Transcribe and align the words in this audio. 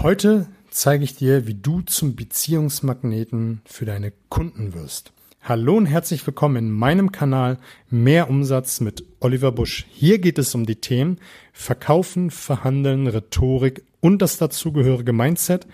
Heute 0.00 0.46
zeige 0.70 1.02
ich 1.02 1.16
dir, 1.16 1.48
wie 1.48 1.54
du 1.54 1.80
zum 1.80 2.14
Beziehungsmagneten 2.14 3.62
für 3.64 3.84
deine 3.84 4.12
Kunden 4.28 4.72
wirst. 4.72 5.12
Hallo 5.42 5.76
und 5.76 5.86
herzlich 5.86 6.24
willkommen 6.24 6.54
in 6.54 6.70
meinem 6.70 7.10
Kanal 7.10 7.58
Mehr 7.90 8.30
Umsatz 8.30 8.78
mit 8.78 9.04
Oliver 9.18 9.50
Busch. 9.50 9.86
Hier 9.90 10.20
geht 10.20 10.38
es 10.38 10.54
um 10.54 10.66
die 10.66 10.76
Themen 10.76 11.18
Verkaufen, 11.52 12.30
Verhandeln, 12.30 13.08
Rhetorik 13.08 13.82
und 13.98 14.22
das 14.22 14.38
dazugehörige 14.38 15.12
Mindset, 15.12 15.66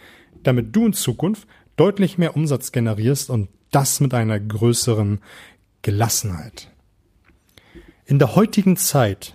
damit 0.42 0.74
du 0.74 0.86
in 0.86 0.94
Zukunft 0.94 1.46
deutlich 1.76 2.16
mehr 2.16 2.34
Umsatz 2.34 2.72
generierst 2.72 3.28
und 3.28 3.50
das 3.72 4.00
mit 4.00 4.14
einer 4.14 4.40
größeren 4.40 5.20
Gelassenheit. 5.82 6.70
In 8.06 8.18
der 8.18 8.36
heutigen 8.36 8.78
Zeit 8.78 9.34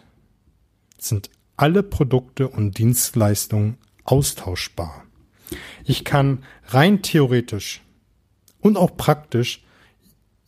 sind 0.98 1.30
alle 1.58 1.84
Produkte 1.84 2.48
und 2.48 2.80
Dienstleistungen 2.80 3.78
austauschbar. 4.12 5.04
Ich 5.83 6.04
kann 6.04 6.43
rein 6.68 7.02
theoretisch 7.02 7.82
und 8.60 8.78
auch 8.78 8.96
praktisch 8.97 9.64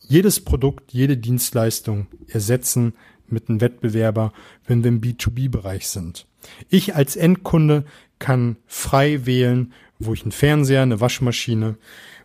jedes 0.00 0.44
Produkt, 0.44 0.92
jede 0.92 1.16
Dienstleistung 1.16 2.06
ersetzen 2.28 2.94
mit 3.28 3.48
einem 3.48 3.60
Wettbewerber, 3.60 4.32
wenn 4.66 4.84
wir 4.84 4.88
im 4.88 5.00
B2B-Bereich 5.00 5.88
sind. 5.88 6.26
Ich 6.68 6.94
als 6.94 7.16
Endkunde 7.16 7.84
kann 8.18 8.56
frei 8.66 9.26
wählen, 9.26 9.72
wo 9.98 10.12
ich 10.12 10.22
einen 10.22 10.32
Fernseher, 10.32 10.82
eine 10.82 11.00
Waschmaschine, 11.00 11.76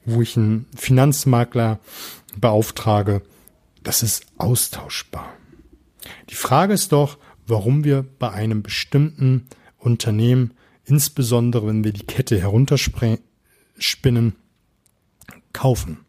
wo 0.06 0.22
ich 0.22 0.38
einen 0.38 0.66
Finanzmakler 0.76 1.80
beauftrage. 2.36 3.22
Das 3.84 4.04
ist 4.04 4.26
austauschbar. 4.38 5.34
Die 6.30 6.36
Frage 6.36 6.74
ist 6.74 6.92
doch, 6.92 7.18
warum 7.46 7.84
wir 7.84 8.06
bei 8.20 8.32
einem 8.32 8.64
bestimmten 8.64 9.48
Unternehmen, 9.78 10.52
insbesondere 10.88 11.68
wenn 11.68 11.84
wir 11.84 11.92
die 11.94 12.06
Kette 12.06 12.40
herunterspinnen, 12.40 14.36
kaufen. 15.54 16.00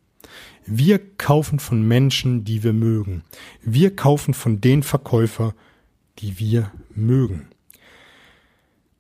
Wir 0.65 0.99
kaufen 1.17 1.59
von 1.59 1.83
Menschen, 1.83 2.45
die 2.45 2.63
wir 2.63 2.73
mögen. 2.73 3.25
Wir 3.63 3.95
kaufen 3.95 4.35
von 4.35 4.61
den 4.61 4.83
Verkäufer, 4.83 5.55
die 6.19 6.39
wir 6.39 6.71
mögen. 6.95 7.49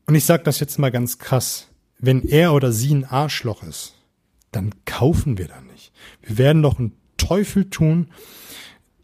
Und 0.06 0.14
ich 0.14 0.24
sage 0.24 0.42
das 0.42 0.60
jetzt 0.60 0.78
mal 0.78 0.90
ganz 0.90 1.18
krass. 1.18 1.68
Wenn 1.98 2.22
er 2.22 2.54
oder 2.54 2.72
sie 2.72 2.94
ein 2.94 3.04
Arschloch 3.04 3.62
ist, 3.62 3.94
dann 4.52 4.72
kaufen 4.86 5.36
wir 5.36 5.48
da 5.48 5.60
nicht. 5.60 5.92
Wir 6.22 6.38
werden 6.38 6.62
doch 6.62 6.78
einen 6.78 6.92
Teufel 7.18 7.68
tun, 7.68 8.08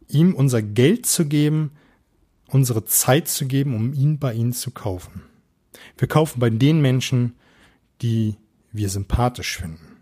ihm 0.08 0.34
unser 0.34 0.62
Geld 0.62 1.04
zu 1.06 1.26
geben, 1.26 1.72
unsere 2.48 2.84
Zeit 2.84 3.28
zu 3.28 3.46
geben, 3.46 3.74
um 3.74 3.92
ihn 3.92 4.18
bei 4.18 4.32
ihnen 4.32 4.52
zu 4.52 4.70
kaufen. 4.70 5.22
Wir 5.98 6.08
kaufen 6.08 6.40
bei 6.40 6.50
den 6.50 6.80
Menschen, 6.80 7.34
die 8.02 8.36
wir 8.72 8.88
sympathisch 8.88 9.58
finden. 9.58 9.94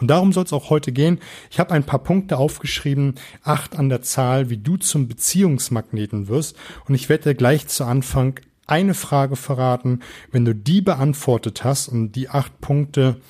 Und 0.00 0.08
darum 0.08 0.32
soll 0.32 0.44
es 0.44 0.52
auch 0.52 0.70
heute 0.70 0.92
gehen. 0.92 1.20
Ich 1.50 1.60
habe 1.60 1.72
ein 1.72 1.84
paar 1.84 2.00
Punkte 2.00 2.36
aufgeschrieben, 2.36 3.14
acht 3.42 3.76
an 3.76 3.88
der 3.88 4.02
Zahl, 4.02 4.50
wie 4.50 4.56
du 4.56 4.76
zum 4.76 5.08
Beziehungsmagneten 5.08 6.28
wirst. 6.28 6.56
Und 6.86 6.94
ich 6.94 7.08
werde 7.08 7.30
dir 7.30 7.34
gleich 7.34 7.66
zu 7.68 7.84
Anfang 7.84 8.40
eine 8.66 8.94
Frage 8.94 9.36
verraten. 9.36 10.00
Wenn 10.30 10.44
du 10.44 10.54
die 10.54 10.80
beantwortet 10.80 11.64
hast 11.64 11.88
und 11.88 12.12
die 12.12 12.28
acht 12.28 12.60
Punkte, 12.60 13.20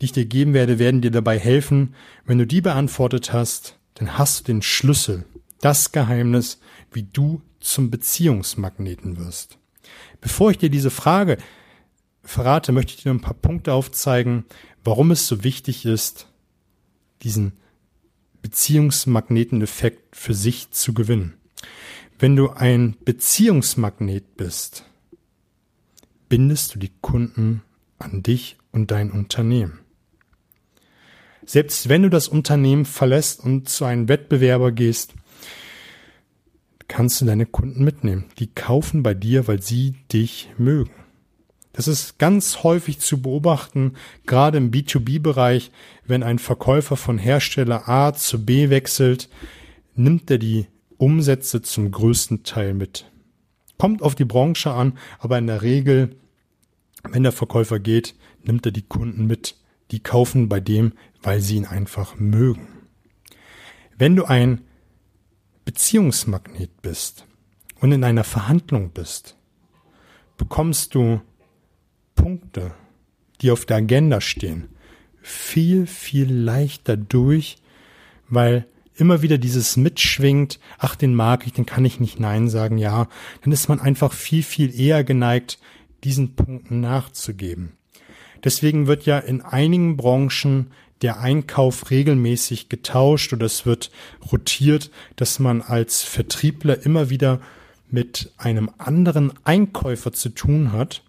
die 0.00 0.06
ich 0.06 0.12
dir 0.12 0.26
geben 0.26 0.54
werde, 0.54 0.78
werden 0.78 1.00
dir 1.00 1.10
dabei 1.10 1.38
helfen. 1.38 1.94
Wenn 2.24 2.38
du 2.38 2.46
die 2.46 2.60
beantwortet 2.60 3.32
hast, 3.32 3.78
dann 3.94 4.16
hast 4.18 4.40
du 4.40 4.52
den 4.52 4.62
Schlüssel, 4.62 5.24
das 5.60 5.92
Geheimnis, 5.92 6.60
wie 6.92 7.02
du 7.02 7.42
zum 7.60 7.90
Beziehungsmagneten 7.90 9.18
wirst. 9.18 9.58
Bevor 10.20 10.50
ich 10.50 10.58
dir 10.58 10.70
diese 10.70 10.90
Frage 10.90 11.38
verrate, 12.22 12.72
möchte 12.72 12.94
ich 12.94 13.02
dir 13.02 13.10
ein 13.10 13.20
paar 13.20 13.34
Punkte 13.34 13.72
aufzeigen, 13.72 14.44
warum 14.84 15.10
es 15.10 15.26
so 15.26 15.44
wichtig 15.44 15.84
ist, 15.86 16.28
diesen 17.22 17.52
Beziehungsmagneteneffekt 18.42 20.14
für 20.16 20.34
sich 20.34 20.70
zu 20.70 20.94
gewinnen. 20.94 21.34
Wenn 22.18 22.36
du 22.36 22.50
ein 22.50 22.96
Beziehungsmagnet 23.04 24.36
bist, 24.36 24.84
bindest 26.28 26.74
du 26.74 26.78
die 26.78 26.92
Kunden 27.00 27.62
an 27.98 28.22
dich 28.22 28.56
und 28.72 28.90
dein 28.90 29.10
Unternehmen. 29.10 29.80
Selbst 31.44 31.88
wenn 31.88 32.02
du 32.02 32.10
das 32.10 32.28
Unternehmen 32.28 32.84
verlässt 32.84 33.40
und 33.40 33.68
zu 33.68 33.84
einem 33.84 34.08
Wettbewerber 34.08 34.72
gehst, 34.72 35.14
kannst 36.88 37.20
du 37.20 37.24
deine 37.24 37.46
Kunden 37.46 37.84
mitnehmen. 37.84 38.26
Die 38.38 38.48
kaufen 38.48 39.02
bei 39.02 39.14
dir, 39.14 39.48
weil 39.48 39.62
sie 39.62 39.94
dich 40.12 40.48
mögen. 40.58 40.90
Das 41.72 41.88
ist 41.88 42.18
ganz 42.18 42.62
häufig 42.62 43.00
zu 43.00 43.20
beobachten, 43.20 43.94
gerade 44.24 44.56
im 44.56 44.70
B2B-Bereich, 44.70 45.70
wenn 46.06 46.22
ein 46.22 46.38
Verkäufer 46.38 46.96
von 46.96 47.18
Hersteller 47.18 47.86
A 47.86 48.14
zu 48.14 48.46
B 48.46 48.70
wechselt, 48.70 49.28
nimmt 49.94 50.30
er 50.30 50.38
die 50.38 50.68
Umsätze 50.96 51.60
zum 51.60 51.90
größten 51.90 52.44
Teil 52.44 52.72
mit. 52.72 53.10
Kommt 53.76 54.00
auf 54.00 54.14
die 54.14 54.24
Branche 54.24 54.72
an, 54.72 54.96
aber 55.18 55.36
in 55.36 55.46
der 55.46 55.60
Regel, 55.60 56.16
wenn 57.02 57.24
der 57.24 57.32
Verkäufer 57.32 57.78
geht, 57.78 58.14
nimmt 58.42 58.64
er 58.64 58.72
die 58.72 58.86
Kunden 58.88 59.26
mit. 59.26 59.56
Die 59.90 60.00
kaufen 60.00 60.48
bei 60.48 60.60
dem, 60.60 60.92
weil 61.22 61.42
sie 61.42 61.56
ihn 61.56 61.66
einfach 61.66 62.16
mögen. 62.16 62.68
Wenn 63.98 64.16
du 64.16 64.24
ein 64.24 64.62
Beziehungsmagnet 65.66 66.70
bist 66.80 67.26
und 67.80 67.90
in 67.90 68.04
einer 68.04 68.22
Verhandlung 68.22 68.90
bist, 68.90 69.36
bekommst 70.36 70.94
du 70.94 71.20
Punkte, 72.14 72.72
die 73.40 73.50
auf 73.50 73.66
der 73.66 73.78
Agenda 73.78 74.20
stehen, 74.20 74.68
viel, 75.20 75.88
viel 75.88 76.32
leichter 76.32 76.96
durch, 76.96 77.58
weil 78.28 78.66
immer 78.94 79.22
wieder 79.22 79.38
dieses 79.38 79.76
mitschwingt, 79.76 80.60
ach, 80.78 80.94
den 80.94 81.16
mag 81.16 81.46
ich, 81.46 81.52
den 81.52 81.66
kann 81.66 81.84
ich 81.84 81.98
nicht 81.98 82.20
Nein 82.20 82.48
sagen, 82.48 82.78
ja, 82.78 83.08
dann 83.42 83.52
ist 83.52 83.68
man 83.68 83.80
einfach 83.80 84.12
viel, 84.12 84.44
viel 84.44 84.72
eher 84.78 85.02
geneigt, 85.02 85.58
diesen 86.04 86.36
Punkten 86.36 86.78
nachzugeben. 86.78 87.75
Deswegen 88.46 88.86
wird 88.86 89.06
ja 89.06 89.18
in 89.18 89.40
einigen 89.40 89.96
Branchen 89.96 90.68
der 91.02 91.18
Einkauf 91.18 91.90
regelmäßig 91.90 92.68
getauscht 92.68 93.32
oder 93.32 93.44
es 93.44 93.66
wird 93.66 93.90
rotiert, 94.30 94.92
dass 95.16 95.40
man 95.40 95.62
als 95.62 96.04
Vertriebler 96.04 96.86
immer 96.86 97.10
wieder 97.10 97.40
mit 97.90 98.30
einem 98.36 98.70
anderen 98.78 99.32
Einkäufer 99.42 100.12
zu 100.12 100.28
tun 100.28 100.70
hat, 100.70 101.02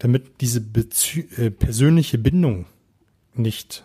damit 0.00 0.42
diese 0.42 0.60
Bezü 0.60 1.24
äh, 1.38 1.50
persönliche 1.50 2.18
Bindung 2.18 2.66
nicht 3.34 3.82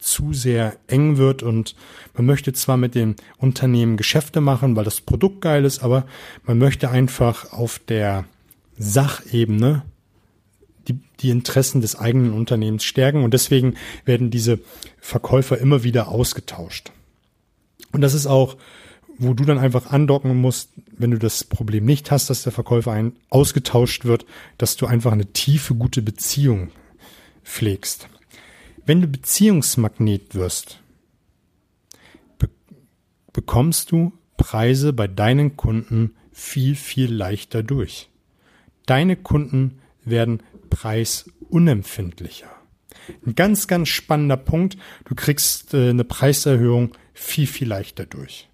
zu 0.00 0.32
sehr 0.32 0.76
eng 0.88 1.16
wird. 1.16 1.44
Und 1.44 1.76
man 2.14 2.26
möchte 2.26 2.52
zwar 2.52 2.76
mit 2.76 2.96
dem 2.96 3.14
Unternehmen 3.38 3.96
Geschäfte 3.96 4.40
machen, 4.40 4.74
weil 4.74 4.84
das 4.84 5.00
Produkt 5.00 5.42
geil 5.42 5.64
ist, 5.64 5.84
aber 5.84 6.06
man 6.42 6.58
möchte 6.58 6.90
einfach 6.90 7.52
auf 7.52 7.78
der 7.78 8.24
Sachebene 8.76 9.84
die, 10.92 11.00
die 11.20 11.30
Interessen 11.30 11.80
des 11.80 11.96
eigenen 11.96 12.32
Unternehmens 12.32 12.84
stärken 12.84 13.22
und 13.22 13.34
deswegen 13.34 13.74
werden 14.04 14.30
diese 14.30 14.60
Verkäufer 14.98 15.58
immer 15.58 15.82
wieder 15.84 16.08
ausgetauscht. 16.08 16.92
Und 17.92 18.00
das 18.00 18.14
ist 18.14 18.26
auch, 18.26 18.56
wo 19.18 19.34
du 19.34 19.44
dann 19.44 19.58
einfach 19.58 19.90
andocken 19.90 20.40
musst, 20.40 20.70
wenn 20.96 21.10
du 21.10 21.18
das 21.18 21.44
Problem 21.44 21.84
nicht 21.84 22.10
hast, 22.10 22.30
dass 22.30 22.42
der 22.42 22.52
Verkäufer 22.52 22.92
ein 22.92 23.12
ausgetauscht 23.28 24.04
wird, 24.04 24.24
dass 24.56 24.76
du 24.76 24.86
einfach 24.86 25.12
eine 25.12 25.26
tiefe, 25.26 25.74
gute 25.74 26.00
Beziehung 26.00 26.70
pflegst. 27.44 28.08
Wenn 28.86 29.02
du 29.02 29.06
Beziehungsmagnet 29.06 30.34
wirst, 30.34 30.80
be 32.38 32.48
bekommst 33.32 33.92
du 33.92 34.12
Preise 34.36 34.92
bei 34.92 35.06
deinen 35.06 35.56
Kunden 35.56 36.14
viel, 36.32 36.74
viel 36.74 37.12
leichter 37.12 37.62
durch. 37.62 38.08
Deine 38.86 39.16
Kunden 39.16 39.80
werden 40.04 40.42
preisunempfindlicher. 40.70 42.50
Ein 43.26 43.34
ganz, 43.34 43.66
ganz 43.66 43.88
spannender 43.88 44.36
Punkt. 44.36 44.76
Du 45.04 45.14
kriegst 45.14 45.74
äh, 45.74 45.90
eine 45.90 46.04
Preiserhöhung 46.04 46.92
viel, 47.12 47.46
viel 47.46 47.68
leichter 47.68 48.06
durch. 48.06 48.48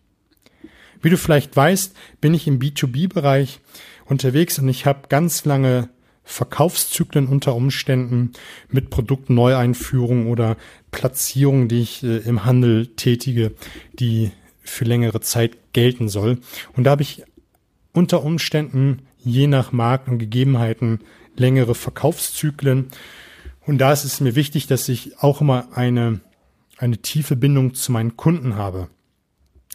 Wie 1.03 1.11
du 1.11 1.19
vielleicht 1.19 1.55
weißt, 1.55 1.95
bin 2.21 2.35
ich 2.35 2.47
im 2.47 2.59
B2B-Bereich 2.59 3.61
unterwegs 4.07 4.59
und 4.59 4.69
ich 4.69 4.87
habe 4.87 5.09
ganz 5.09 5.45
lange 5.45 5.91
Verkaufszyklen 6.25 7.29
unter 7.29 7.55
Umständen 7.55 8.33
mit 8.69 8.91
Produktneueinführung 8.91 10.27
oder 10.27 10.57
Platzierung, 10.91 11.69
die 11.69 11.83
ich 11.83 12.03
äh, 12.03 12.19
im 12.19 12.45
Handel 12.45 12.89
tätige, 12.89 13.53
die 14.01 14.33
für 14.63 14.85
längere 14.85 15.21
Zeit 15.21 15.73
gelten 15.73 16.09
soll. 16.09 16.39
Und 16.75 16.85
da 16.85 16.91
habe 16.91 17.03
ich 17.03 17.23
unter 17.93 18.25
Umständen 18.25 19.03
je 19.19 19.47
nach 19.47 19.73
Markt 19.73 20.09
und 20.09 20.19
Gegebenheiten 20.19 21.01
längere 21.41 21.75
Verkaufszyklen. 21.75 22.87
Und 23.67 23.79
da 23.79 23.93
ist 23.93 24.05
es 24.05 24.21
mir 24.21 24.35
wichtig, 24.35 24.67
dass 24.67 24.89
ich 24.89 25.19
auch 25.19 25.41
immer 25.41 25.69
eine, 25.77 26.21
eine 26.79 26.99
tiefe 26.99 27.37
Bindung 27.37 27.75
zu 27.75 27.93
meinen 27.93 28.17
Kunden 28.17 28.57
habe. 28.57 28.89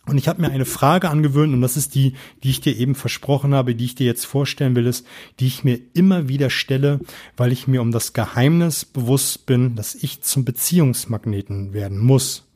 Und 0.08 0.18
ich 0.18 0.28
habe 0.28 0.42
mir 0.42 0.50
eine 0.50 0.66
Frage 0.66 1.10
angewöhnt, 1.10 1.54
und 1.54 1.62
das 1.62 1.78
ist 1.78 1.94
die, 1.94 2.16
die 2.44 2.50
ich 2.50 2.62
dir 2.62 2.76
eben 2.76 2.96
versprochen 2.96 3.54
habe, 3.54 3.76
die 3.76 3.86
ich 3.86 3.96
dir 3.96 4.08
jetzt 4.08 4.26
vorstellen 4.26 4.76
will, 4.76 4.88
ist, 4.88 5.06
die 5.40 5.48
ich 5.48 5.64
mir 5.64 5.80
immer 5.94 6.28
wieder 6.28 6.50
stelle, 6.50 7.00
weil 7.38 7.52
ich 7.52 7.68
mir 7.68 7.82
um 7.82 7.92
das 7.92 8.14
Geheimnis 8.14 8.84
bewusst 8.84 9.46
bin, 9.46 9.76
dass 9.76 9.94
ich 9.94 10.22
zum 10.22 10.44
Beziehungsmagneten 10.44 11.74
werden 11.74 12.00
muss 12.00 12.48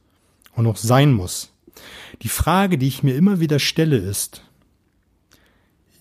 und 0.54 0.66
auch 0.66 0.78
sein 0.78 1.14
muss. 1.14 1.52
Die 2.24 2.30
Frage, 2.30 2.78
die 2.78 2.88
ich 2.88 3.04
mir 3.04 3.16
immer 3.16 3.40
wieder 3.40 3.60
stelle, 3.60 3.98
ist, 3.98 4.42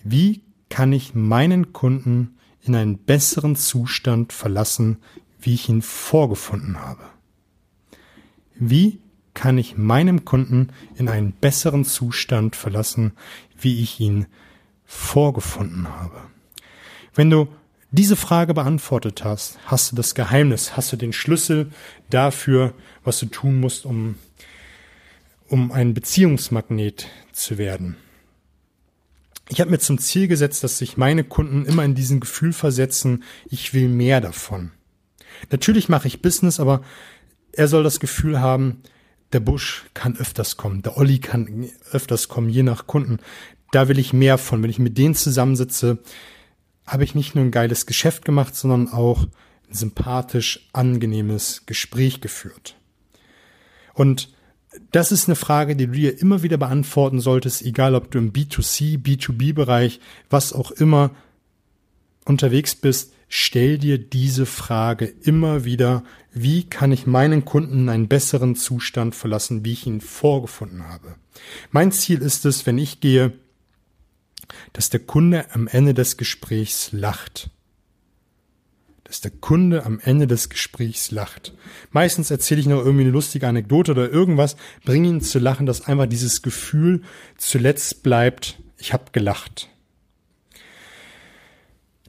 wie 0.02 0.40
kann 0.70 0.92
ich 0.92 1.14
meinen 1.14 1.72
Kunden 1.72 2.36
in 2.64 2.74
einen 2.74 2.98
besseren 2.98 3.56
Zustand 3.56 4.32
verlassen, 4.32 4.98
wie 5.40 5.54
ich 5.54 5.68
ihn 5.68 5.82
vorgefunden 5.82 6.80
habe? 6.80 7.02
Wie 8.54 9.00
kann 9.34 9.58
ich 9.58 9.76
meinem 9.76 10.24
Kunden 10.24 10.68
in 10.96 11.08
einen 11.08 11.32
besseren 11.32 11.84
Zustand 11.84 12.56
verlassen, 12.56 13.12
wie 13.60 13.82
ich 13.82 14.00
ihn 14.00 14.26
vorgefunden 14.84 15.88
habe? 15.88 16.22
Wenn 17.14 17.30
du 17.30 17.48
diese 17.90 18.16
Frage 18.16 18.54
beantwortet 18.54 19.22
hast, 19.24 19.58
hast 19.66 19.92
du 19.92 19.96
das 19.96 20.14
Geheimnis, 20.14 20.76
hast 20.76 20.92
du 20.92 20.96
den 20.96 21.12
Schlüssel 21.12 21.70
dafür, 22.10 22.74
was 23.04 23.20
du 23.20 23.26
tun 23.26 23.60
musst, 23.60 23.84
um, 23.84 24.16
um 25.48 25.70
ein 25.70 25.94
Beziehungsmagnet 25.94 27.08
zu 27.32 27.58
werden. 27.58 27.96
Ich 29.48 29.60
habe 29.60 29.70
mir 29.70 29.78
zum 29.78 29.98
Ziel 29.98 30.28
gesetzt, 30.28 30.64
dass 30.64 30.78
sich 30.78 30.96
meine 30.96 31.24
Kunden 31.24 31.66
immer 31.66 31.84
in 31.84 31.94
diesen 31.94 32.20
Gefühl 32.20 32.52
versetzen, 32.52 33.22
ich 33.46 33.74
will 33.74 33.88
mehr 33.88 34.20
davon. 34.20 34.70
Natürlich 35.50 35.88
mache 35.88 36.08
ich 36.08 36.22
Business, 36.22 36.60
aber 36.60 36.82
er 37.52 37.68
soll 37.68 37.82
das 37.82 38.00
Gefühl 38.00 38.40
haben, 38.40 38.82
der 39.32 39.40
Busch 39.40 39.84
kann 39.94 40.16
öfters 40.16 40.56
kommen, 40.56 40.82
der 40.82 40.96
Olli 40.96 41.18
kann 41.18 41.68
öfters 41.90 42.28
kommen, 42.28 42.48
je 42.48 42.62
nach 42.62 42.86
Kunden. 42.86 43.18
Da 43.72 43.88
will 43.88 43.98
ich 43.98 44.12
mehr 44.12 44.38
von. 44.38 44.62
Wenn 44.62 44.70
ich 44.70 44.78
mit 44.78 44.96
denen 44.96 45.14
zusammensitze, 45.14 45.98
habe 46.86 47.04
ich 47.04 47.14
nicht 47.14 47.34
nur 47.34 47.44
ein 47.44 47.50
geiles 47.50 47.86
Geschäft 47.86 48.24
gemacht, 48.24 48.54
sondern 48.54 48.88
auch 48.88 49.24
ein 49.68 49.74
sympathisch, 49.74 50.68
angenehmes 50.72 51.64
Gespräch 51.66 52.20
geführt. 52.20 52.76
Und 53.94 54.33
das 54.92 55.12
ist 55.12 55.28
eine 55.28 55.36
Frage, 55.36 55.76
die 55.76 55.86
du 55.86 55.92
dir 55.92 56.20
immer 56.20 56.42
wieder 56.42 56.56
beantworten 56.56 57.20
solltest, 57.20 57.62
egal 57.62 57.94
ob 57.94 58.10
du 58.10 58.18
im 58.18 58.32
B2C, 58.32 58.98
B2B-Bereich, 59.02 60.00
was 60.30 60.52
auch 60.52 60.70
immer 60.70 61.10
unterwegs 62.24 62.74
bist. 62.74 63.12
Stell 63.28 63.78
dir 63.78 63.98
diese 63.98 64.46
Frage 64.46 65.06
immer 65.06 65.64
wieder, 65.64 66.04
wie 66.32 66.64
kann 66.64 66.92
ich 66.92 67.06
meinen 67.06 67.44
Kunden 67.44 67.80
in 67.80 67.88
einen 67.88 68.08
besseren 68.08 68.54
Zustand 68.54 69.14
verlassen, 69.14 69.64
wie 69.64 69.72
ich 69.72 69.86
ihn 69.86 70.00
vorgefunden 70.00 70.88
habe. 70.88 71.16
Mein 71.70 71.90
Ziel 71.90 72.20
ist 72.20 72.44
es, 72.44 72.66
wenn 72.66 72.78
ich 72.78 73.00
gehe, 73.00 73.32
dass 74.72 74.90
der 74.90 75.00
Kunde 75.00 75.52
am 75.52 75.66
Ende 75.66 75.94
des 75.94 76.16
Gesprächs 76.16 76.92
lacht. 76.92 77.50
Dass 79.04 79.20
der 79.20 79.30
Kunde 79.30 79.84
am 79.84 80.00
Ende 80.00 80.26
des 80.26 80.48
Gesprächs 80.48 81.10
lacht. 81.10 81.52
Meistens 81.92 82.30
erzähle 82.30 82.60
ich 82.60 82.66
noch 82.66 82.84
irgendwie 82.84 83.04
eine 83.04 83.12
lustige 83.12 83.46
Anekdote 83.46 83.92
oder 83.92 84.10
irgendwas, 84.10 84.56
bringe 84.84 85.08
ihn 85.08 85.20
zu 85.20 85.38
lachen, 85.38 85.66
dass 85.66 85.86
einfach 85.86 86.06
dieses 86.06 86.42
Gefühl 86.42 87.02
zuletzt 87.36 88.02
bleibt, 88.02 88.58
ich 88.78 88.92
habe 88.92 89.12
gelacht. 89.12 89.68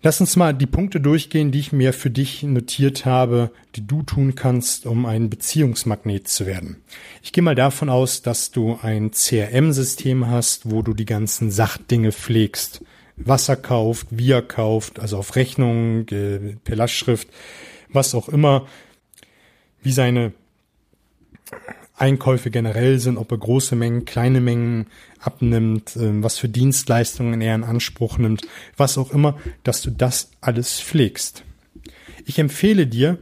Lass 0.06 0.22
uns 0.22 0.36
mal 0.36 0.54
die 0.54 0.68
Punkte 0.68 1.02
durchgehen, 1.02 1.52
die 1.52 1.58
ich 1.58 1.72
mir 1.72 1.92
für 1.92 2.12
dich 2.12 2.44
notiert 2.44 3.06
habe, 3.06 3.50
die 3.76 3.88
du 3.88 4.04
tun 4.04 4.36
kannst, 4.36 4.86
um 4.86 5.08
ein 5.08 5.32
Beziehungsmagnet 5.32 6.28
zu 6.28 6.46
werden. 6.46 6.84
Ich 7.24 7.32
gehe 7.32 7.42
mal 7.42 7.56
davon 7.56 7.90
aus, 7.90 8.22
dass 8.22 8.52
du 8.52 8.78
ein 8.84 9.10
CRM-System 9.10 10.28
hast, 10.28 10.70
wo 10.70 10.84
du 10.84 10.94
die 10.94 11.06
ganzen 11.06 11.50
Sachdinge 11.50 12.12
pflegst. 12.12 12.82
Wasser 13.18 13.56
kauft, 13.56 14.08
wie 14.10 14.32
er 14.32 14.42
kauft, 14.42 15.00
also 15.00 15.18
auf 15.18 15.36
Rechnung, 15.36 16.06
per 16.06 16.76
Lastschrift, 16.76 17.30
was 17.90 18.14
auch 18.16 18.30
immer, 18.30 18.68
wie 19.82 19.92
seine 19.92 20.34
Einkäufe 21.98 22.52
generell 22.52 23.00
sind, 23.00 23.18
ob 23.18 23.32
er 23.32 23.38
große 23.38 23.76
Mengen, 23.76 24.04
kleine 24.04 24.42
Mengen 24.42 24.88
abnimmt, 25.20 25.96
ähm, 25.96 26.24
was 26.24 26.38
für 26.38 26.50
Dienstleistungen 26.50 27.40
er 27.42 27.56
in 27.56 27.64
Anspruch 27.64 28.18
nimmt, 28.18 28.42
was 28.76 28.98
auch 28.98 29.12
immer, 29.12 29.38
dass 29.64 29.82
du 29.82 29.92
das 29.92 30.32
alles 30.42 30.82
pflegst. 30.82 31.44
Ich 32.26 32.38
empfehle 32.40 32.88
dir, 32.88 33.18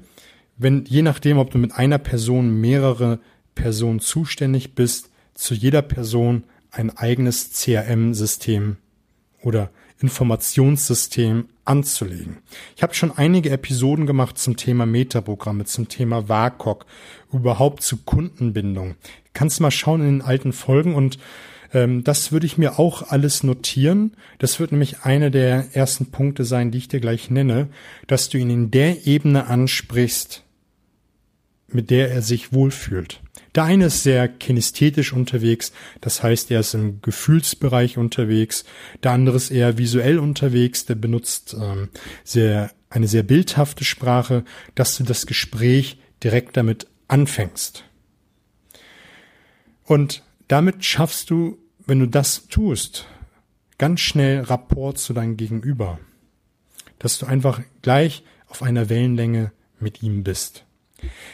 wenn 0.57 0.85
je 0.85 1.01
nachdem, 1.01 1.37
ob 1.37 1.51
du 1.51 1.57
mit 1.57 1.73
einer 1.73 1.99
Person 1.99 2.59
mehrere 2.61 3.19
Personen 3.53 3.99
zuständig 3.99 4.73
bist, 4.73 5.09
zu 5.35 5.53
jeder 5.53 5.81
Person 5.81 6.43
ein 6.71 6.89
eigenes 6.95 7.51
CRM-System 7.51 8.77
oder 9.41 9.69
Informationssystem 10.03 11.45
anzulegen. 11.63 12.37
Ich 12.75 12.83
habe 12.83 12.93
schon 12.93 13.11
einige 13.11 13.49
Episoden 13.49 14.05
gemacht 14.05 14.37
zum 14.37 14.57
Thema 14.57 14.85
Metaprogramme, 14.85 15.63
zum 15.63 15.87
Thema 15.87 16.27
WACOG, 16.27 16.85
überhaupt 17.31 17.81
zu 17.81 17.97
Kundenbindung. 18.03 18.95
Kannst 19.33 19.61
mal 19.61 19.71
schauen 19.71 20.01
in 20.01 20.19
den 20.19 20.21
alten 20.21 20.51
Folgen 20.51 20.93
und 20.93 21.17
ähm, 21.73 22.03
das 22.03 22.33
würde 22.33 22.45
ich 22.45 22.57
mir 22.57 22.79
auch 22.79 23.09
alles 23.09 23.43
notieren. 23.43 24.11
Das 24.39 24.59
wird 24.59 24.73
nämlich 24.73 25.03
einer 25.03 25.29
der 25.29 25.67
ersten 25.73 26.07
Punkte 26.07 26.43
sein, 26.43 26.69
die 26.69 26.79
ich 26.79 26.89
dir 26.89 26.99
gleich 26.99 27.29
nenne, 27.29 27.69
dass 28.07 28.27
du 28.27 28.37
ihn 28.37 28.49
in 28.49 28.71
der 28.71 29.07
Ebene 29.07 29.47
ansprichst, 29.47 30.42
mit 31.73 31.89
der 31.89 32.11
er 32.11 32.21
sich 32.21 32.53
wohlfühlt. 32.53 33.21
Der 33.55 33.65
eine 33.65 33.85
ist 33.85 34.03
sehr 34.03 34.27
kinesthetisch 34.27 35.13
unterwegs, 35.13 35.73
das 36.01 36.23
heißt, 36.23 36.49
er 36.49 36.61
ist 36.61 36.73
im 36.73 37.01
Gefühlsbereich 37.01 37.97
unterwegs. 37.97 38.65
Der 39.03 39.11
andere 39.11 39.37
ist 39.37 39.51
eher 39.51 39.77
visuell 39.77 40.17
unterwegs, 40.17 40.85
der 40.85 40.95
benutzt 40.95 41.55
ähm, 41.59 41.89
sehr, 42.23 42.71
eine 42.89 43.07
sehr 43.07 43.23
bildhafte 43.23 43.85
Sprache, 43.85 44.43
dass 44.73 44.97
du 44.97 45.03
das 45.03 45.27
Gespräch 45.27 45.99
direkt 46.23 46.57
damit 46.57 46.87
anfängst. 47.07 47.83
Und 49.83 50.23
damit 50.47 50.83
schaffst 50.83 51.29
du, 51.29 51.57
wenn 51.85 51.99
du 51.99 52.07
das 52.07 52.47
tust, 52.47 53.07
ganz 53.77 53.99
schnell 53.99 54.41
Rapport 54.41 54.97
zu 54.97 55.13
deinem 55.13 55.37
Gegenüber. 55.37 55.99
Dass 56.99 57.17
du 57.19 57.25
einfach 57.25 57.61
gleich 57.81 58.23
auf 58.47 58.63
einer 58.63 58.89
Wellenlänge 58.89 59.51
mit 59.79 60.01
ihm 60.01 60.23
bist. 60.23 60.65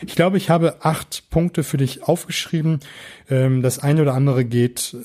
Ich 0.06 0.16
glaube, 0.16 0.38
ich 0.38 0.50
habe 0.50 0.84
acht 0.86 1.30
Punkte 1.30 1.64
für 1.64 1.78
dich 1.78 2.04
aufgeschrieben. 2.04 2.80
Ähm, 3.30 3.62
das 3.62 3.80
eine 3.80 4.02
oder 4.02 4.14
andere 4.14 4.46
geht 4.46 4.96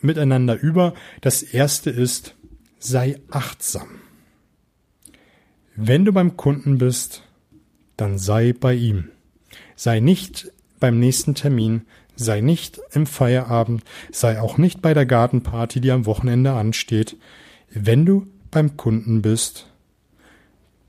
miteinander 0.00 0.58
über. 0.58 0.94
Das 1.20 1.42
erste 1.42 1.90
ist, 1.90 2.34
sei 2.78 3.20
achtsam. 3.30 3.88
Wenn 5.74 6.04
du 6.04 6.12
beim 6.12 6.36
Kunden 6.36 6.78
bist, 6.78 7.22
dann 7.96 8.18
sei 8.18 8.52
bei 8.52 8.74
ihm. 8.74 9.10
Sei 9.74 10.00
nicht 10.00 10.52
beim 10.80 10.98
nächsten 10.98 11.34
Termin, 11.34 11.82
sei 12.14 12.40
nicht 12.40 12.80
im 12.92 13.06
Feierabend, 13.06 13.82
sei 14.10 14.40
auch 14.40 14.58
nicht 14.58 14.82
bei 14.82 14.94
der 14.94 15.06
Gartenparty, 15.06 15.80
die 15.80 15.90
am 15.90 16.06
Wochenende 16.06 16.52
ansteht. 16.52 17.16
Wenn 17.70 18.06
du 18.06 18.26
beim 18.50 18.76
Kunden 18.76 19.22
bist, 19.22 19.66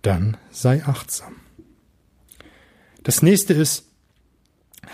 dann 0.02 0.38
sei 0.52 0.84
achtsam. 0.86 1.36
Das 3.08 3.22
nächste 3.22 3.54
ist, 3.54 3.86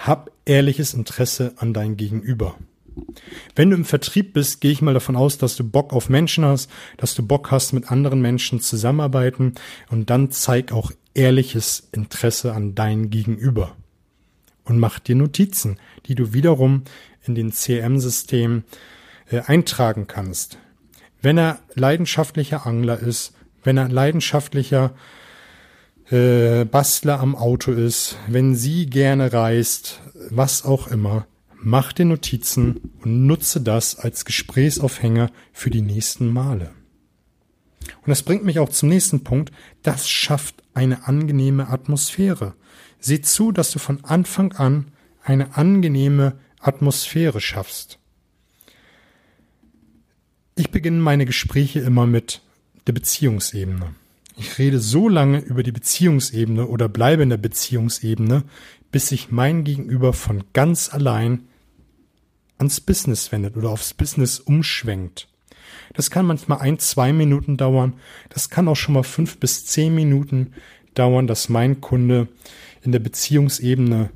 hab 0.05 0.29
ehrliches 0.46 0.93
Interesse 0.93 1.53
an 1.58 1.74
dein 1.74 1.98
Gegenüber. 1.98 2.60
Wenn 3.55 3.72
du 3.72 3.75
im 3.75 3.86
Vertrieb 3.86 4.34
bist, 4.34 4.62
gehe 4.62 4.72
ich 4.72 4.84
mal 4.84 4.93
davon 4.93 5.15
aus, 5.15 5.39
dass 5.39 5.55
du 5.55 5.63
Bock 5.63 5.93
auf 5.93 6.10
Menschen 6.10 6.46
hast, 6.46 6.70
dass 6.98 7.15
du 7.15 7.25
Bock 7.25 7.50
hast, 7.50 7.74
mit 7.74 7.89
anderen 7.89 8.22
Menschen 8.22 8.62
zusammenarbeiten 8.62 9.55
und 9.89 10.12
dann 10.12 10.29
zeig 10.29 10.72
auch 10.72 10.91
ehrliches 11.15 11.89
Interesse 11.91 12.53
an 12.53 12.75
dein 12.75 13.10
Gegenüber. 13.10 13.75
Und 14.63 14.77
mach 14.77 15.00
dir 15.00 15.15
Notizen, 15.15 15.79
die 16.05 16.13
du 16.13 16.34
wiederum 16.34 16.84
in 17.24 17.34
den 17.34 17.51
CM-System 17.51 18.63
äh, 19.32 19.39
eintragen 19.39 20.05
kannst. 20.05 20.60
Wenn 21.24 21.39
er 21.39 21.62
leidenschaftlicher 21.74 22.67
Angler 22.67 23.00
ist, 23.00 23.34
wenn 23.63 23.77
er 23.77 23.89
leidenschaftlicher 23.89 24.93
äh, 26.13 26.65
Bastler 26.65 27.20
am 27.20 27.36
Auto 27.36 27.72
ist, 27.72 28.17
wenn 28.27 28.55
sie 28.55 28.86
gerne 28.86 29.34
reist, 29.34 30.01
was 30.29 30.63
auch 30.63 30.88
immer, 30.88 31.25
mach 31.58 31.91
dir 31.91 32.05
Notizen 32.05 32.91
und 33.01 33.25
nutze 33.25 33.62
das 33.62 33.98
als 33.98 34.24
Gesprächsaufhänger 34.24 35.32
für 35.51 35.72
die 35.72 35.82
nächsten 35.82 36.32
Male. 36.32 36.72
Und 38.01 38.10
das 38.10 38.22
bringt 38.22 38.46
mich 38.46 38.60
auch 38.60 38.70
zum 38.70 38.89
nächsten 38.89 39.24
Punkt. 39.24 39.51
Das 39.82 40.08
schafft 40.08 40.63
eine 40.74 41.08
angenehme 41.08 41.70
Atmosphäre. 41.70 42.53
Sieh 43.00 43.22
zu, 43.22 43.51
dass 43.51 43.72
du 43.72 43.79
von 43.79 44.03
Anfang 44.05 44.53
an 44.53 44.91
eine 45.24 45.58
angenehme 45.58 46.38
Atmosphäre 46.60 47.41
schaffst. 47.41 47.98
Ich 50.55 50.70
beginne 50.70 51.00
meine 51.00 51.25
Gespräche 51.25 51.79
immer 51.79 52.05
mit 52.05 52.41
der 52.86 52.93
Beziehungsebene. 52.93 53.96
Ich 54.36 54.58
rede 54.58 54.80
so 54.80 55.10
lange 55.10 55.40
über 55.40 55.63
die 55.63 55.72
Beziehungsebene 55.72 56.68
oder 56.68 56.90
bleibe 56.90 57.24
in 57.24 57.30
der 57.30 57.38
Beziehungsebene, 57.38 58.44
bis 58.92 59.10
sich 59.10 59.32
mein 59.32 59.63
Gegenüber 59.63 60.13
von 60.13 60.44
ganz 60.54 60.94
allein 60.94 61.48
ans 62.58 62.82
Business 62.82 63.32
wendet 63.32 63.58
oder 63.58 63.70
aufs 63.70 63.94
Business 63.94 64.40
umschwenkt. 64.40 65.28
Das 65.94 66.10
kann 66.10 66.25
manchmal 66.25 66.60
ein, 66.60 66.80
zwei 66.80 67.13
Minuten 67.13 67.58
dauern. 67.58 67.94
Das 68.30 68.50
kann 68.50 68.68
auch 68.68 68.75
schon 68.75 68.94
mal 68.94 69.04
fünf 69.04 69.38
bis 69.40 69.66
zehn 69.66 69.94
Minuten 69.94 70.54
dauern, 70.94 71.28
dass 71.28 71.50
mein 71.50 71.82
Kunde 71.82 72.28
in 72.82 72.92
der 72.92 73.00
Beziehungsebene 73.00 74.10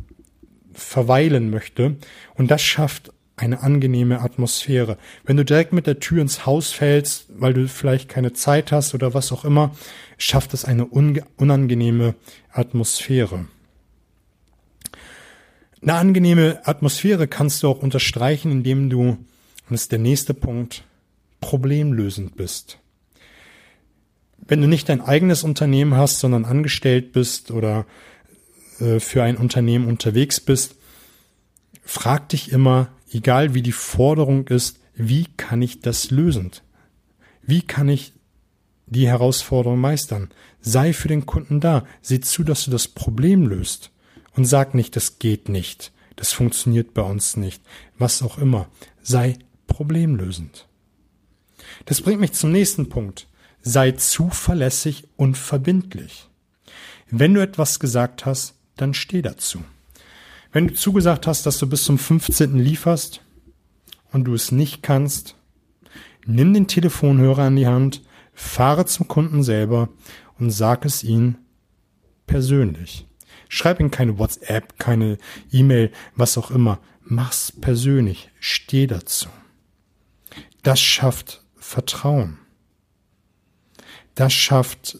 verweilen 0.73 1.49
möchte. 1.49 1.97
Und 2.35 2.51
das 2.51 2.61
schafft 2.61 3.11
eine 3.37 3.61
angenehme 3.61 4.21
Atmosphäre. 4.21 4.97
Wenn 5.23 5.37
du 5.37 5.45
direkt 5.45 5.71
mit 5.71 5.85
der 5.87 5.99
Tür 5.99 6.21
ins 6.23 6.45
Haus 6.45 6.71
fällst, 6.71 7.27
weil 7.29 7.53
du 7.53 7.67
vielleicht 7.67 8.09
keine 8.09 8.33
Zeit 8.33 8.71
hast 8.71 8.95
oder 8.95 9.13
was 9.13 9.31
auch 9.31 9.45
immer, 9.45 9.75
schafft 10.17 10.55
es 10.55 10.65
eine 10.65 10.85
unangenehme 10.85 12.15
Atmosphäre. 12.51 13.45
Eine 15.83 15.93
angenehme 15.93 16.61
Atmosphäre 16.67 17.27
kannst 17.27 17.61
du 17.61 17.67
auch 17.67 17.83
unterstreichen, 17.83 18.51
indem 18.51 18.89
du, 18.89 19.01
und 19.01 19.27
das 19.69 19.81
ist 19.81 19.91
der 19.91 19.99
nächste 19.99 20.33
Punkt, 20.33 20.83
problemlösend 21.39 22.35
bist. 22.35 22.79
Wenn 24.39 24.61
du 24.61 24.67
nicht 24.67 24.89
dein 24.89 25.01
eigenes 25.01 25.43
Unternehmen 25.43 25.95
hast, 25.95 26.19
sondern 26.19 26.45
angestellt 26.45 27.11
bist 27.11 27.51
oder 27.51 27.85
äh, 28.79 28.99
für 28.99 29.21
ein 29.21 29.37
Unternehmen 29.37 29.87
unterwegs 29.87 30.39
bist, 30.39 30.75
frag 31.83 32.29
dich 32.29 32.51
immer, 32.51 32.89
egal 33.11 33.53
wie 33.53 33.61
die 33.61 33.71
Forderung 33.71 34.47
ist, 34.47 34.79
wie 34.95 35.25
kann 35.37 35.61
ich 35.61 35.79
das 35.79 36.11
lösen? 36.11 36.51
Wie 37.41 37.61
kann 37.61 37.89
ich 37.89 38.13
die 38.87 39.07
Herausforderung 39.07 39.79
meistern? 39.79 40.29
Sei 40.61 40.93
für 40.93 41.07
den 41.07 41.25
Kunden 41.25 41.59
da. 41.59 41.85
Sieh 42.01 42.19
zu, 42.19 42.43
dass 42.43 42.65
du 42.65 42.71
das 42.71 42.87
Problem 42.87 43.47
löst. 43.47 43.91
Und 44.35 44.45
sag 44.45 44.73
nicht, 44.73 44.95
das 44.95 45.19
geht 45.19 45.49
nicht. 45.49 45.91
Das 46.15 46.33
funktioniert 46.33 46.93
bei 46.93 47.03
uns 47.03 47.37
nicht. 47.37 47.61
Was 47.97 48.21
auch 48.21 48.37
immer. 48.37 48.67
Sei 49.01 49.37
problemlösend. 49.67 50.67
Das 51.85 52.01
bringt 52.01 52.19
mich 52.19 52.33
zum 52.33 52.51
nächsten 52.51 52.89
Punkt. 52.89 53.27
Sei 53.61 53.91
zuverlässig 53.91 55.07
und 55.15 55.37
verbindlich. 55.37 56.27
Wenn 57.09 57.33
du 57.33 57.41
etwas 57.41 57.79
gesagt 57.79 58.25
hast, 58.25 58.55
dann 58.75 58.93
steh 58.93 59.21
dazu. 59.21 59.63
Wenn 60.51 60.67
du 60.67 60.73
zugesagt 60.73 61.27
hast, 61.27 61.45
dass 61.45 61.59
du 61.59 61.67
bis 61.67 61.83
zum 61.83 61.97
15. 61.97 62.57
lieferst 62.57 63.21
und 64.11 64.25
du 64.25 64.33
es 64.33 64.51
nicht 64.51 64.83
kannst, 64.83 65.35
nimm 66.25 66.53
den 66.53 66.67
Telefonhörer 66.67 67.47
in 67.47 67.55
die 67.55 67.67
Hand, 67.67 68.01
fahre 68.33 68.85
zum 68.85 69.07
Kunden 69.07 69.43
selber 69.43 69.89
und 70.39 70.51
sag 70.51 70.85
es 70.85 71.03
ihm 71.03 71.37
persönlich. 72.25 73.07
Schreib 73.49 73.79
ihm 73.79 73.91
keine 73.91 74.19
WhatsApp, 74.19 74.77
keine 74.77 75.17
E-Mail, 75.51 75.91
was 76.15 76.37
auch 76.37 76.51
immer. 76.51 76.79
Mach's 77.01 77.51
persönlich. 77.51 78.29
Steh 78.39 78.87
dazu. 78.87 79.29
Das 80.63 80.81
schafft 80.81 81.43
Vertrauen. 81.55 82.39
Das 84.15 84.33
schafft 84.33 84.99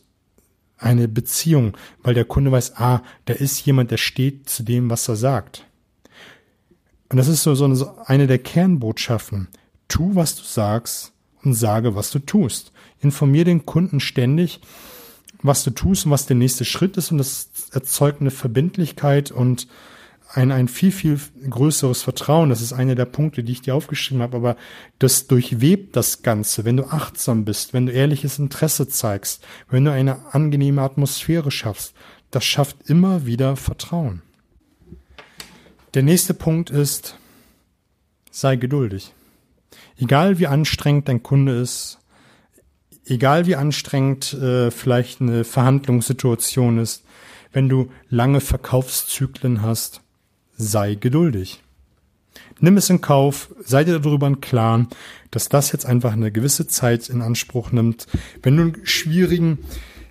eine 0.77 1.07
Beziehung, 1.07 1.75
weil 2.03 2.13
der 2.13 2.25
Kunde 2.25 2.51
weiß, 2.51 2.77
ah, 2.77 3.01
da 3.25 3.33
ist 3.33 3.65
jemand, 3.65 3.91
der 3.91 3.97
steht 3.97 4.49
zu 4.49 4.63
dem, 4.63 4.89
was 4.89 5.07
er 5.07 5.15
sagt. 5.15 5.65
Und 7.09 7.17
das 7.17 7.27
ist 7.27 7.43
so, 7.43 7.55
so 7.55 7.95
eine 8.05 8.27
der 8.27 8.39
Kernbotschaften. 8.39 9.47
Tu, 9.87 10.15
was 10.15 10.35
du 10.35 10.43
sagst 10.43 11.13
und 11.43 11.53
sage, 11.53 11.95
was 11.95 12.11
du 12.11 12.19
tust. 12.19 12.71
Informier 12.99 13.45
den 13.45 13.65
Kunden 13.65 13.99
ständig, 13.99 14.59
was 15.41 15.63
du 15.63 15.71
tust 15.71 16.05
und 16.05 16.11
was 16.11 16.25
der 16.25 16.35
nächste 16.35 16.65
Schritt 16.65 16.97
ist 16.97 17.11
und 17.11 17.19
das 17.19 17.49
erzeugt 17.71 18.21
eine 18.21 18.31
Verbindlichkeit 18.31 19.31
und 19.31 19.67
ein, 20.33 20.51
ein 20.51 20.67
viel, 20.67 20.91
viel 20.91 21.19
größeres 21.49 22.03
Vertrauen. 22.03 22.49
Das 22.49 22.61
ist 22.61 22.73
einer 22.73 22.95
der 22.95 23.05
Punkte, 23.05 23.43
die 23.43 23.53
ich 23.53 23.61
dir 23.61 23.75
aufgeschrieben 23.75 24.21
habe, 24.21 24.37
aber 24.37 24.57
das 24.99 25.27
durchwebt 25.27 25.95
das 25.95 26.21
Ganze, 26.21 26.65
wenn 26.65 26.77
du 26.77 26.85
achtsam 26.85 27.45
bist, 27.45 27.73
wenn 27.73 27.85
du 27.85 27.91
ehrliches 27.91 28.39
Interesse 28.39 28.87
zeigst, 28.87 29.45
wenn 29.69 29.85
du 29.85 29.91
eine 29.91 30.33
angenehme 30.33 30.81
Atmosphäre 30.81 31.51
schaffst. 31.51 31.93
Das 32.31 32.43
schafft 32.43 32.89
immer 32.89 33.25
wieder 33.25 33.55
Vertrauen. 33.55 34.21
Der 35.93 36.03
nächste 36.03 36.33
Punkt 36.33 36.69
ist, 36.69 37.17
sei 38.29 38.57
geduldig. 38.57 39.13
Egal 39.97 40.37
wie 40.37 40.47
anstrengend 40.47 41.07
dein 41.07 41.23
Kunde 41.23 41.59
ist, 41.59 41.99
egal 43.05 43.45
wie 43.47 43.55
anstrengend 43.55 44.33
äh, 44.33 44.69
vielleicht 44.69 45.21
eine 45.21 45.43
Verhandlungssituation 45.43 46.77
ist, 46.77 47.05
wenn 47.53 47.69
du 47.69 47.89
lange 48.09 48.41
Verkaufszyklen 48.41 49.61
hast, 49.61 50.01
sei 50.57 50.95
geduldig. 50.95 51.61
Nimm 52.59 52.77
es 52.77 52.89
in 52.89 53.01
Kauf, 53.01 53.53
sei 53.63 53.83
dir 53.83 53.99
darüber 53.99 54.27
im 54.27 54.41
Klaren, 54.41 54.87
dass 55.31 55.49
das 55.49 55.71
jetzt 55.71 55.85
einfach 55.85 56.13
eine 56.13 56.31
gewisse 56.31 56.67
Zeit 56.67 57.09
in 57.09 57.21
Anspruch 57.21 57.71
nimmt. 57.71 58.07
Wenn 58.41 58.57
du 58.57 58.63
einen 58.63 58.85
schwierigen 58.85 59.59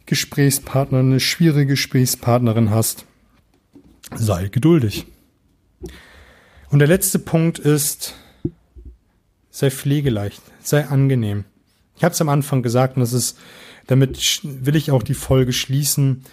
Gesprächspartner, 0.07 1.01
eine 1.01 1.21
schwierige 1.21 1.67
Gesprächspartnerin 1.67 2.71
hast, 2.71 3.05
sei 4.15 4.49
geduldig. 4.49 5.07
Und 6.71 6.79
der 6.79 6.89
letzte 6.89 7.19
Punkt 7.19 7.59
ist, 7.59 8.15
sei 9.51 9.71
pflegeleicht, 9.71 10.43
sei 10.63 10.87
angenehm. 10.87 11.45
Ich 11.97 12.05
habe 12.05 12.13
es 12.13 12.21
am 12.21 12.29
Anfang 12.29 12.63
gesagt 12.63 12.97
und 12.97 13.01
das 13.01 13.13
ist, 13.13 13.39
damit 13.87 14.41
will 14.43 14.77
ich 14.77 14.91
auch 14.91 15.03
die 15.03 15.15
Folge 15.15 15.53
schließen, 15.53 16.25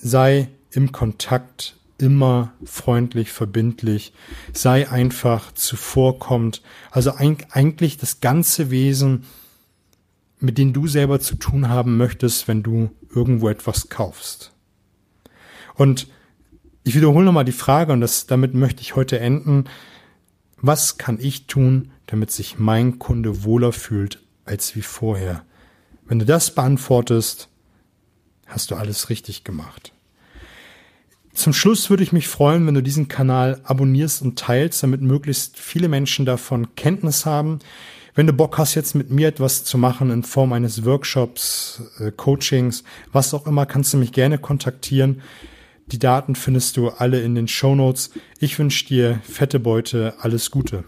sei 0.00 0.48
im 0.72 0.92
Kontakt 0.92 1.76
immer 1.98 2.52
freundlich, 2.64 3.32
verbindlich, 3.32 4.12
sei 4.52 4.88
einfach 4.88 5.52
zuvorkommend. 5.52 6.62
Also 6.90 7.12
eigentlich 7.14 7.96
das 7.98 8.20
ganze 8.20 8.70
Wesen, 8.70 9.24
mit 10.38 10.56
dem 10.56 10.72
du 10.72 10.86
selber 10.86 11.20
zu 11.20 11.34
tun 11.34 11.68
haben 11.68 11.96
möchtest, 11.96 12.48
wenn 12.48 12.62
du 12.62 12.90
irgendwo 13.14 13.48
etwas 13.48 13.88
kaufst. 13.88 14.52
Und 15.74 16.08
ich 16.84 16.94
wiederhole 16.94 17.24
nochmal 17.24 17.44
die 17.44 17.52
Frage, 17.52 17.92
und 17.92 18.00
das, 18.00 18.26
damit 18.26 18.54
möchte 18.54 18.80
ich 18.80 18.96
heute 18.96 19.18
enden. 19.18 19.64
Was 20.56 20.98
kann 20.98 21.18
ich 21.20 21.46
tun, 21.46 21.90
damit 22.06 22.30
sich 22.30 22.58
mein 22.58 22.98
Kunde 22.98 23.44
wohler 23.44 23.72
fühlt 23.72 24.22
als 24.44 24.74
wie 24.74 24.82
vorher? 24.82 25.44
Wenn 26.06 26.18
du 26.18 26.24
das 26.24 26.54
beantwortest, 26.54 27.48
hast 28.46 28.70
du 28.70 28.76
alles 28.76 29.10
richtig 29.10 29.44
gemacht. 29.44 29.92
Zum 31.38 31.52
Schluss 31.52 31.88
würde 31.88 32.02
ich 32.02 32.10
mich 32.10 32.26
freuen, 32.26 32.66
wenn 32.66 32.74
du 32.74 32.82
diesen 32.82 33.06
Kanal 33.06 33.60
abonnierst 33.62 34.22
und 34.22 34.36
teilst, 34.36 34.82
damit 34.82 35.02
möglichst 35.02 35.56
viele 35.56 35.86
Menschen 35.86 36.26
davon 36.26 36.74
Kenntnis 36.74 37.26
haben. 37.26 37.60
Wenn 38.16 38.26
du 38.26 38.32
Bock 38.32 38.58
hast, 38.58 38.74
jetzt 38.74 38.96
mit 38.96 39.12
mir 39.12 39.28
etwas 39.28 39.62
zu 39.62 39.78
machen 39.78 40.10
in 40.10 40.24
Form 40.24 40.52
eines 40.52 40.84
Workshops, 40.84 41.80
äh, 42.00 42.10
Coachings, 42.10 42.82
was 43.12 43.34
auch 43.34 43.46
immer, 43.46 43.66
kannst 43.66 43.92
du 43.92 43.98
mich 43.98 44.10
gerne 44.10 44.38
kontaktieren. 44.38 45.22
Die 45.92 46.00
Daten 46.00 46.34
findest 46.34 46.76
du 46.76 46.88
alle 46.88 47.20
in 47.20 47.36
den 47.36 47.46
Show 47.46 47.76
Notes. 47.76 48.10
Ich 48.40 48.58
wünsche 48.58 48.86
dir 48.86 49.20
fette 49.22 49.60
Beute, 49.60 50.14
alles 50.18 50.50
Gute. 50.50 50.82